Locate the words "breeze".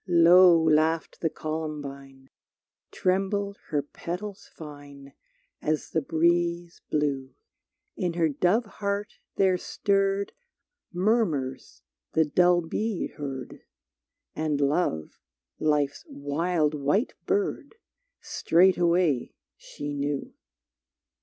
6.01-6.81